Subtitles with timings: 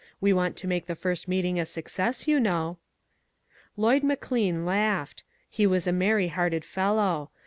[0.19, 2.79] We want to make the first meeting a success, you know?"
[3.77, 5.23] Lloyd McLean laughed.
[5.47, 7.29] He was a merry hearted fellow.